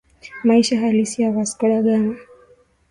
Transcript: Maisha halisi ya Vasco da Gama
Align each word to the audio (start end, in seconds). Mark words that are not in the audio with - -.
Maisha 0.43 0.79
halisi 0.79 1.21
ya 1.21 1.31
Vasco 1.31 1.67
da 1.69 1.81
Gama 1.81 2.15